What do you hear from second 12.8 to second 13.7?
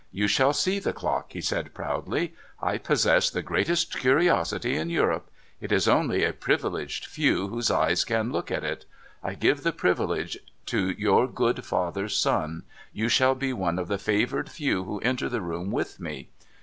you shall be